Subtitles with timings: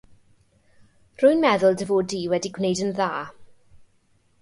[1.19, 3.15] Rwy'n meddwl dy fod di wedi gwneud yn dda.